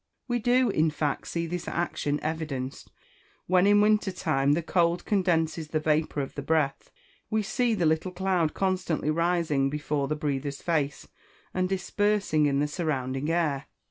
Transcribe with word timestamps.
We 0.27 0.39
do, 0.39 0.71
in 0.71 0.89
fact, 0.89 1.27
see 1.27 1.45
this 1.45 1.67
action 1.67 2.19
evidenced; 2.23 2.89
when 3.45 3.67
in 3.67 3.81
winter 3.81 4.11
time 4.11 4.53
the 4.53 4.63
cold 4.63 5.05
condenses 5.05 5.67
the 5.67 5.79
vapour 5.79 6.23
of 6.23 6.33
the 6.33 6.41
breath, 6.41 6.89
we 7.29 7.43
see 7.43 7.75
the 7.75 7.85
little 7.85 8.09
cloud 8.11 8.55
constantly 8.55 9.11
rising 9.11 9.69
before 9.69 10.07
the 10.07 10.15
breather's 10.15 10.63
face, 10.63 11.07
and 11.53 11.69
dispersing 11.69 12.47
in 12.47 12.57
the 12.59 12.67
surrounding 12.67 13.29
air. 13.29 13.65